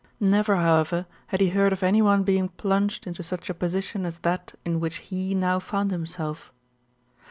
[0.19, 4.17] Never, however, had he heard of any one being plunged into such a position as
[4.25, 6.51] that in which he now found himself.